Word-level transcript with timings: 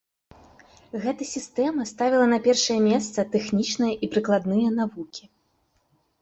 Гэта 1.03 1.27
сістэма 1.33 1.85
ставіла 1.91 2.25
на 2.31 2.39
першае 2.47 2.77
месца 2.87 3.27
тэхнічныя 3.37 3.93
і 4.07 4.11
прыкладныя 4.15 4.67
навукі. 4.81 5.23